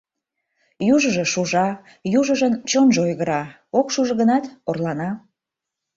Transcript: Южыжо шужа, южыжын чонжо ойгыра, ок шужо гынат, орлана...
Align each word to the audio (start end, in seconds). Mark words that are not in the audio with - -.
Южыжо 0.93 1.25
шужа, 1.33 1.67
южыжын 2.19 2.53
чонжо 2.69 2.99
ойгыра, 3.05 3.41
ок 3.79 3.87
шужо 3.93 4.13
гынат, 4.21 4.45
орлана... 4.69 5.09